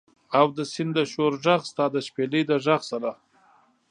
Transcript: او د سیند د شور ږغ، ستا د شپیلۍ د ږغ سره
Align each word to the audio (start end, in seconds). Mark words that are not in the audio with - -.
او 0.39 0.47
د 0.57 0.59
سیند 0.73 0.91
د 0.97 0.99
شور 1.11 1.33
ږغ، 1.43 1.61
ستا 1.71 1.85
د 1.95 1.97
شپیلۍ 2.07 2.41
د 2.49 2.51
ږغ 2.65 2.81
سره 2.91 3.11